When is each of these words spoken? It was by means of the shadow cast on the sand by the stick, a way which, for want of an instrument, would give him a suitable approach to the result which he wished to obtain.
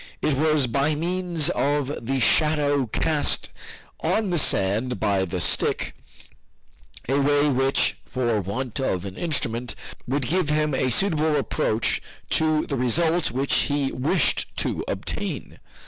It 0.19 0.35
was 0.35 0.65
by 0.65 0.95
means 0.95 1.51
of 1.51 2.03
the 2.07 2.19
shadow 2.19 2.87
cast 2.87 3.51
on 3.99 4.31
the 4.31 4.39
sand 4.39 4.99
by 4.99 5.25
the 5.25 5.39
stick, 5.39 5.93
a 7.07 7.21
way 7.21 7.49
which, 7.49 7.97
for 8.07 8.41
want 8.41 8.79
of 8.79 9.05
an 9.05 9.15
instrument, 9.15 9.75
would 10.07 10.23
give 10.25 10.49
him 10.49 10.73
a 10.73 10.89
suitable 10.89 11.35
approach 11.35 12.01
to 12.31 12.65
the 12.65 12.77
result 12.77 13.29
which 13.29 13.53
he 13.69 13.91
wished 13.91 14.47
to 14.57 14.83
obtain. 14.87 15.59